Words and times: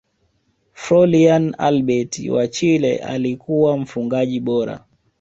frolian 0.73 1.55
albert 1.57 2.19
wa 2.29 2.47
chile 2.47 2.97
alikuwa 2.97 3.77
mfungaji 3.77 4.39
bora 4.39 4.85